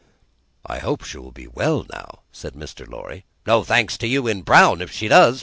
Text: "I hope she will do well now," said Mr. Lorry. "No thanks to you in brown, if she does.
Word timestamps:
"I 0.65 0.79
hope 0.79 1.03
she 1.03 1.19
will 1.19 1.29
do 1.29 1.51
well 1.53 1.85
now," 1.93 2.21
said 2.31 2.55
Mr. 2.55 2.89
Lorry. 2.89 3.23
"No 3.45 3.63
thanks 3.63 3.99
to 3.99 4.07
you 4.07 4.25
in 4.25 4.41
brown, 4.41 4.81
if 4.81 4.91
she 4.91 5.07
does. 5.07 5.39